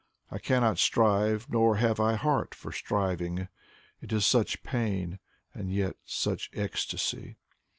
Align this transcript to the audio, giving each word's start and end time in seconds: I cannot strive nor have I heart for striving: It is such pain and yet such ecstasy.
I 0.31 0.39
cannot 0.39 0.79
strive 0.79 1.45
nor 1.47 1.75
have 1.75 1.99
I 1.99 2.15
heart 2.15 2.55
for 2.55 2.71
striving: 2.71 3.49
It 4.01 4.11
is 4.11 4.25
such 4.25 4.63
pain 4.63 5.19
and 5.53 5.71
yet 5.71 5.95
such 6.05 6.49
ecstasy. 6.53 7.37